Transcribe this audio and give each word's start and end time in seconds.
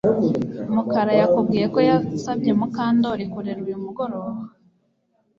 Mukara 0.73 1.13
yakubwiye 1.21 1.65
ko 1.73 1.79
yasabye 1.89 2.51
Mukandoli 2.59 3.25
kurera 3.33 3.59
uyu 3.65 3.77
mugoroba 3.83 4.39